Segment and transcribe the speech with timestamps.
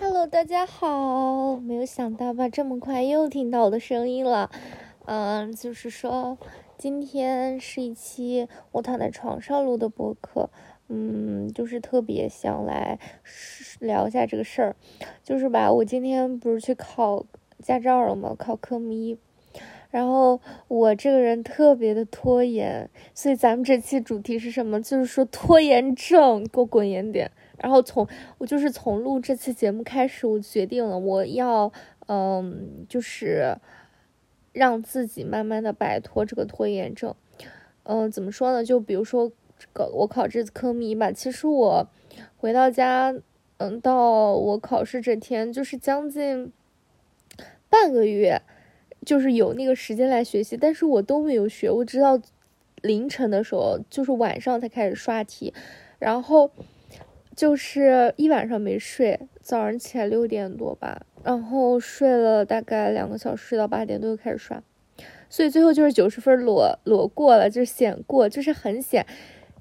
[0.00, 1.56] Hello，大家好！
[1.56, 4.50] 没有想到吧，这么快又听到我的声音了。
[5.04, 6.38] 嗯，就是说，
[6.78, 10.48] 今天是一期我躺在床上录的播客。
[10.88, 12.98] 嗯，就是特别想来
[13.80, 14.76] 聊一下这个事儿。
[15.22, 17.26] 就是吧，我今天不是去考
[17.62, 18.34] 驾照了吗？
[18.36, 19.18] 考科目一。
[19.90, 24.80] 然后我这个人特别的拖延，所以咱们这期主题是什么？
[24.80, 27.30] 就是说拖延症，给我滚远点！
[27.62, 28.06] 然后从
[28.38, 31.72] 我就是从录这期节目开始，我决定了我要
[32.08, 33.56] 嗯，就是
[34.52, 37.14] 让自己慢慢的摆脱这个拖延症。
[37.84, 38.64] 嗯，怎么说呢？
[38.64, 41.86] 就比如说这个我考这次科目一吧，其实我
[42.36, 43.14] 回到家，
[43.58, 46.52] 嗯，到我考试这天就是将近
[47.70, 48.42] 半个月，
[49.06, 52.20] 就是有那个时间来学习，但是我都没有学，我直到
[52.82, 55.54] 凌晨的时候，就是晚上才开始刷题，
[56.00, 56.50] 然后。
[57.34, 64.62] 就是一晚上没睡，早上起来六点多吧，然后睡了大概两个小时，睡到八点多又开始刷，
[65.30, 69.06] 所以最后就是九十分裸裸过了，就是险过，就是很险。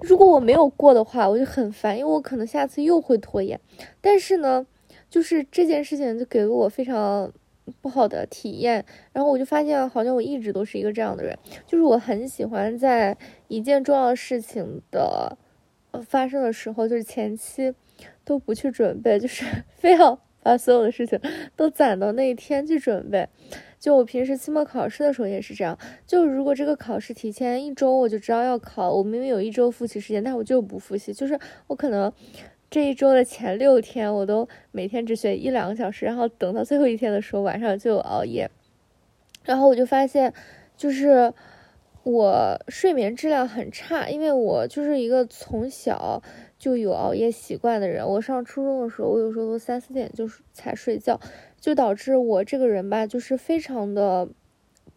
[0.00, 3.60] 如果我没有过的话，我就很烦，因为我可能下次又会拖延。
[4.00, 4.66] 但是呢，
[5.08, 7.32] 就是这件事情就给了我非常
[7.80, 15.38] 不好的体验，然后我就发现好像我一直都是一个这样的人，就是我很喜欢在一件重要事情的。
[16.06, 17.74] 发生的时候，就是前期
[18.24, 19.44] 都不去准备，就是
[19.76, 21.20] 非要把所有的事情
[21.56, 23.28] 都攒到那一天去准备。
[23.78, 31.12] 就我平时期末考试的时候也是这样，就如果这个考试提前一周我就知道要考，我明明有一周复习时间，但我就不复习。
[31.12, 32.12] 就是我可能
[32.70, 38.50] 这一周的前六天我都每天只学一两个小时，然后等到最后一天的时候晚上就熬夜，
[39.44, 40.32] 然后我就发现
[40.76, 41.32] 就是。
[42.02, 46.22] 我睡眠质量很差，因为我就是一个从小
[46.58, 48.06] 就有熬夜习惯的人。
[48.08, 51.20] 我上初中的时候，我有时候都三四点就是才睡觉，
[51.60, 54.28] 就导致我这个人吧，就是非常的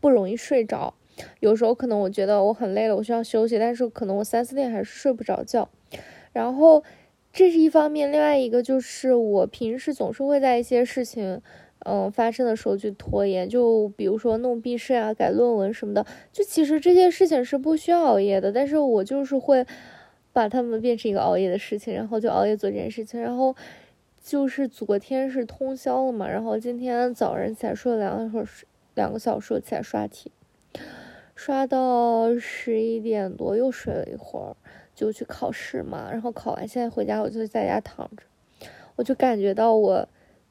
[0.00, 0.94] 不容易睡着。
[1.38, 5.70] 有时候可能我觉得我很累了，我需要休息，但是可能我三四点还是睡不着觉。
[6.32, 6.82] 然后
[7.32, 11.40] 这是一方面，另外一个就是我平时总是会在一些事情。
[11.90, 19.64] 嗯，发生的时候就拖延，就比如说弄毕设啊、改论文什么的，就其实这些事情是不需要熬夜的，但是我就是会
[20.32, 23.56] 把它们变成一个熬夜的事情，然后就熬夜做这件事情，然后
[24.22, 30.30] 就是昨天是通宵了嘛，然后今天早上起来睡了两个小时，两个小时起来刷题，
[31.34, 34.54] 刷到十一点多又睡了一会儿，
[34.94, 40.06] 就去考试嘛，然后考完现在回家我就在家躺着，我就感觉到我。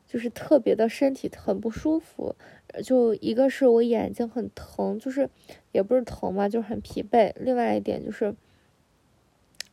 [0.08, 2.34] 就是特别的身体很不舒服，
[2.82, 5.30] 就一个是我眼睛很疼，就是
[5.74, 7.34] 也不是疼嘛，就很疲惫。
[7.36, 8.34] 另外一点就是，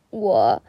[0.09, 0.61] 我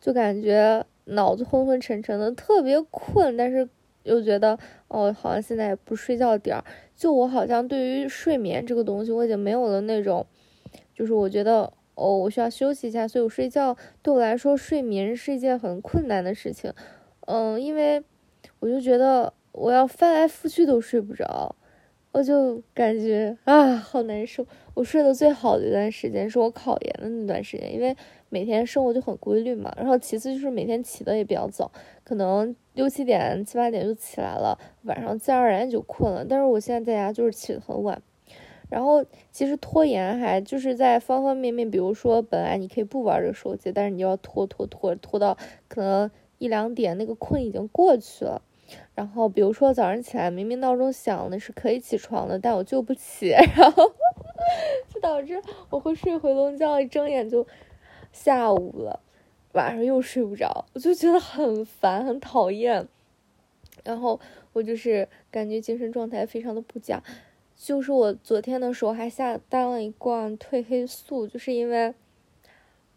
[0.00, 3.68] 就感觉脑子昏昏沉沉的，特别困，但是
[4.04, 6.64] 又觉得哦，好像现在也不睡觉点儿。
[6.94, 10.24] 就我好像对于睡眠这个东西，我已经没有了那种，
[10.94, 16.72] 就是我觉得哦，我需要休息一下，所以我睡觉对我来说，睡眠是一件很困难的事情。
[17.22, 18.04] 嗯，因为。
[18.60, 21.54] 我就觉得我要翻来覆去都睡不着，
[22.12, 24.46] 我就感觉啊好难受。
[24.74, 27.96] 我睡得最好的一段时间是我考研的那段时间，因为
[28.28, 29.72] 每天生活就很规律嘛。
[29.76, 31.70] 然后其次就是每天起的也比较早，
[32.04, 36.24] 可能六七点、七八点就起来了，晚上自然而然就困了。
[36.24, 38.00] 但是我现在在家就是起得很晚，
[38.70, 48.42] 然后其实拖延还就是在方方面面，比如说本来你可以不玩这个手机，但是你要拖拖拖拖到可能一两点，那个困已经过去了。
[48.94, 53.90] 然后，比如说早上起来，明明闹钟响的是可以起床的，但我就不起， 然后
[54.92, 57.46] 就导致我会睡回笼觉，一睁眼就
[58.12, 59.00] 下午了，
[59.52, 62.86] 晚上又睡不着，我就觉得很烦，很讨厌。
[63.84, 64.20] 然后
[64.52, 67.02] 我就是感觉精神状态非常的不佳，
[67.56, 71.94] 就是我昨天的时候还下单了一罐褪黑素，就是因为，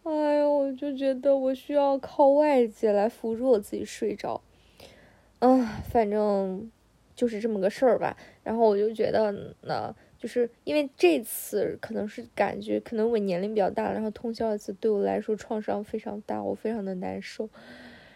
[0.04, 4.42] 哎呦，我就觉得我需要靠外界来辅助我自己睡着。
[5.40, 6.72] 嗯，反正
[7.16, 8.18] 就是这么个事儿吧。
[8.44, 9.32] 然后我就觉得
[9.62, 17.48] 呢，就是因为这次可能是感觉，可能我年龄比较大，然后通宵一次对我来说创伤非常大，我非常的难受。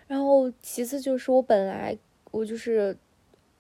[0.07, 1.95] 然后其次就是我本来
[2.31, 2.97] 我就是，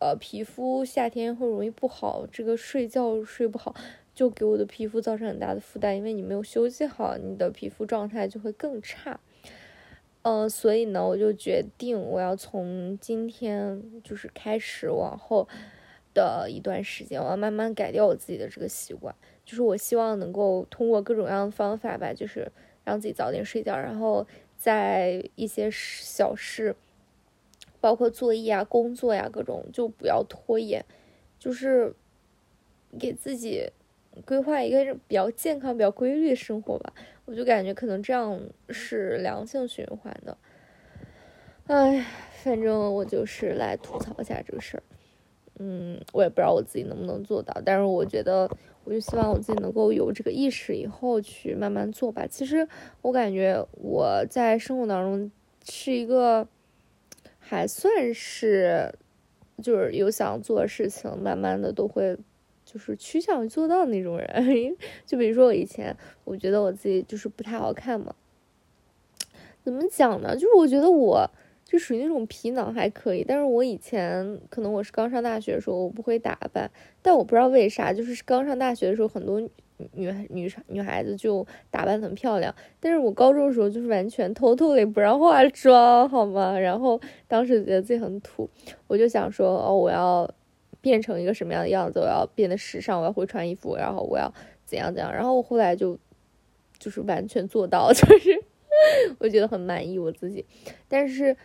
[0.05, 3.73] 呃，皮肤夏天会容易不好，这个睡觉睡不好
[4.13, 9.19] 就给我的皮肤造成很大的负担，因为你没有休息好，你的皮肤状态就会更差。
[10.21, 15.47] 嗯，所以呢，我就决定我要从今天就是开始往后
[16.13, 19.15] 的一段时间，我要慢慢改掉我自己的这个习惯。
[19.43, 22.51] 就是我希望能够通过各种各样的方法吧，就是
[22.83, 26.75] 让自己早点睡觉，然后在一些小事，
[27.85, 30.83] 包括作业啊、工作呀各种，就不要拖延，
[31.37, 31.93] 就是
[32.97, 33.69] 给自己
[34.25, 36.91] 规划一个比较健康、比较规律的生活吧。
[37.25, 40.35] 我就感觉可能这样是良性循环的。
[41.67, 42.03] 哎，
[42.41, 44.83] 反正我就是来吐槽一下这个事儿。
[45.59, 48.49] 嗯，我也不知道我自己能不能做到，但是我觉得，
[48.83, 52.25] 我就希望我自己能够有这个意识，以后去慢慢做吧。
[52.25, 52.67] 其实
[53.03, 55.31] 我感觉我在生活当中
[55.63, 56.47] 是一个
[57.47, 58.91] 还算是
[59.61, 62.17] 就是有想做事情，慢慢的都会
[62.65, 64.75] 就是趋向于做到那种人。
[65.05, 68.15] 就比如说我以前，我觉得我自己就是不太好看嘛，
[69.63, 70.33] 怎么讲呢？
[70.33, 71.29] 就是我觉得我。
[71.67, 76.69] 就属于那种皮囊还可以，但是我以前可能我是刚上大学的时候，我不会打扮，
[77.01, 79.41] 但我不知道为啥，就是刚上大学的时候，很多
[79.77, 86.57] 女女女女孩子就打扮很漂亮，但是我高中的时候就是完全偷偷的不让化妆，好吗？
[86.57, 88.49] 然后当时觉得自己很土，
[88.87, 90.29] 我就想说，哦，我要
[90.81, 91.99] 变成一个什么样的样子？
[91.99, 94.33] 我要变得时尚，我要会穿衣服，然后我要
[94.65, 95.13] 怎样怎样？
[95.13, 95.97] 然后我后来就
[96.77, 98.43] 就是完全做到， 就是
[99.19, 100.45] 我觉得很满意我自己，
[100.87, 101.35] 但是。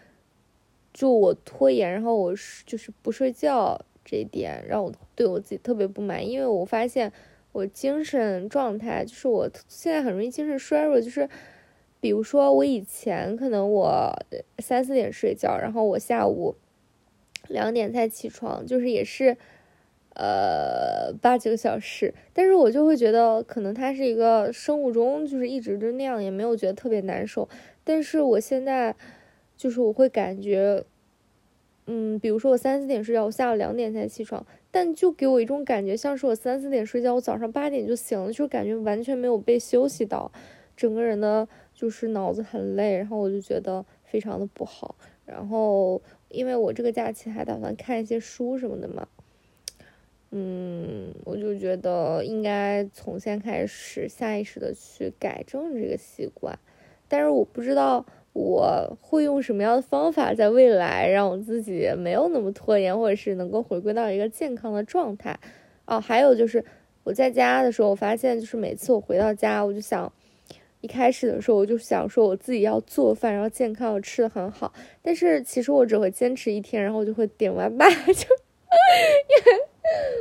[0.93, 2.35] 就我拖延，然后我
[2.67, 6.33] 就是不睡觉这一点，让我对我自己特别不满意。
[6.33, 7.13] 因为我发现
[7.53, 11.01] 我精神状态，就是我现在很容易精神衰弱。
[11.01, 11.29] 就是
[12.01, 14.13] 比如说，我以前可能我
[14.59, 16.57] 三四点睡觉，然后我下午
[17.49, 19.37] 两点才起床，就是也是
[20.15, 22.15] 呃八九个小时。
[22.33, 27.49] 但是我就会觉得，可能它是一个生物钟，就是一直就那样，也没有觉得特别难受。
[27.85, 28.97] 但是我现在。
[29.57, 30.83] 就是我会感觉，
[31.85, 40.31] 嗯，比如说我三四点睡觉，我下午两点才起床，但就给我一种感觉，像是我三四点睡觉，我早上八点就醒了，就感觉完全没有被休息到，
[40.77, 44.95] 整个人的就是脑子很累，然后我就觉得非常的不好。
[45.27, 49.09] 然后因为我这个假期还打算看一些书什么的嘛，
[50.31, 56.59] 嗯，我就觉得应该从现在开始下意识的去改正这个习惯，
[57.09, 58.07] 但是我不知道。
[58.33, 65.37] 我会用什么样的方法，在未来让我自己没有那么拖延，或者是能够回归到一个健康的状态？
[65.85, 66.65] 哦，还有就是
[67.03, 70.13] 我在家的时候，我发现就是每次我回到家，我就想，
[70.81, 74.73] 一开始的时候我就想说我自己要做饭，然后健康我吃的很好。
[75.03, 79.61] 但是其实我只会坚持一天，然后我就会点外卖， 就因为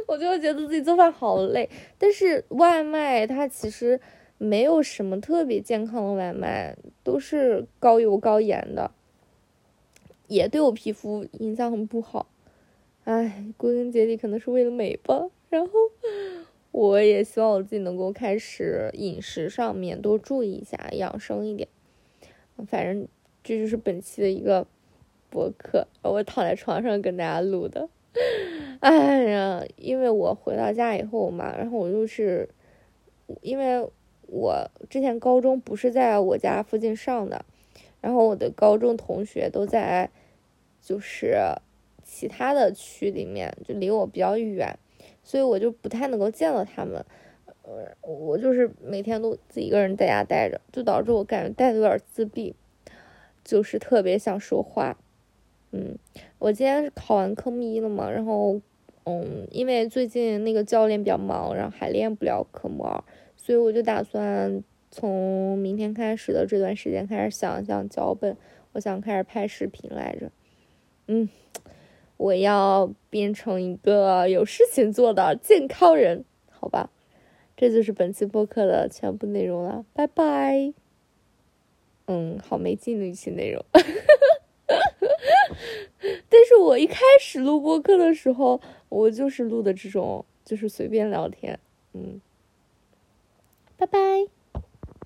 [0.07, 1.69] 我就会觉得自己做饭好累。
[1.99, 3.99] 但是外卖它其实。
[4.41, 8.89] 没有什么特别健康的外卖，都是高油高盐的，
[10.27, 12.25] 也对我皮肤影响很不好。
[13.03, 15.29] 唉，归根结底可能是为了美吧。
[15.49, 15.71] 然后，
[16.71, 21.67] 我也希望我自己能够开始饮食上面多注意一下，养生一点。
[22.65, 23.05] 反正
[23.43, 24.65] 这就是本期的一个
[25.29, 27.89] 博客，我躺在床上跟大家录的。
[28.79, 32.47] 哎呀，因为我回到家以后嘛，然后我就是，
[33.41, 33.85] 因为。
[34.31, 37.43] 我之前高中不是在我家附近上的，
[37.99, 40.09] 然后我的高中同学都在，
[40.81, 41.37] 就是
[42.03, 44.77] 其他的区里面，就离我比较远，
[45.23, 47.03] 所以我就不太能够见到他们。
[47.63, 52.55] 呃，我就是每天都自己一个人在家待着，就导致我感觉待的有点自闭，
[53.43, 54.97] 就是特别想说话。
[55.71, 55.97] 嗯，
[56.39, 58.59] 我今天考完科目一了嘛，然后
[59.05, 63.03] 嗯，因为最近那个教练比较忙，然后还练不了科目二。
[63.41, 68.35] 所以我就打算从明天开始的这段时间开始想一想脚本，
[68.73, 70.29] 我想开始拍视频来着。
[71.07, 71.29] 嗯，
[72.17, 76.91] 我要变成一个有事情做的健康人，好吧？
[77.55, 80.73] 这就是本期播客的全部内容了，拜拜。
[82.07, 83.63] 嗯，好没劲的一期内容，
[86.29, 91.57] 但是我一开始录播客的时候，我就是录的这种，就是随便聊天，
[91.93, 92.19] 嗯。
[93.79, 94.38] 拜拜。